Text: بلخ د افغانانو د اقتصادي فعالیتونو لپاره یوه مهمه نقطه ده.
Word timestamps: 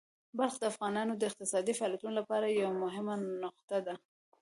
بلخ 0.37 0.53
د 0.59 0.63
افغانانو 0.71 1.13
د 1.15 1.21
اقتصادي 1.29 1.73
فعالیتونو 1.77 2.13
لپاره 2.19 2.45
یوه 2.59 2.73
مهمه 2.83 3.13
نقطه 3.43 3.77
ده. 3.87 3.95